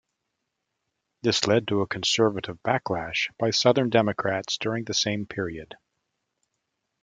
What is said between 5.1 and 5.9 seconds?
period.